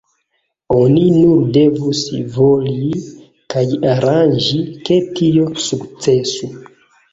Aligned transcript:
Oni 0.75 1.03
nur 1.17 1.43
devus 1.57 2.01
voli 2.37 3.03
kaj 3.55 3.65
aranĝi, 3.93 4.61
ke 4.91 5.01
tio 5.21 5.49
sukcesu. 5.69 6.53